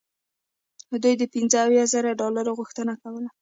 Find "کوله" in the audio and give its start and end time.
3.01-3.29